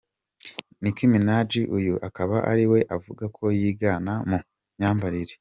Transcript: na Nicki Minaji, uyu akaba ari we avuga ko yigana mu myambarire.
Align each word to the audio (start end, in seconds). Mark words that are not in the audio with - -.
na 0.73 0.77
Nicki 0.81 1.05
Minaji, 1.11 1.61
uyu 1.77 1.93
akaba 2.07 2.35
ari 2.51 2.65
we 2.71 2.79
avuga 2.95 3.23
ko 3.35 3.43
yigana 3.59 4.13
mu 4.29 4.37
myambarire. 4.77 5.35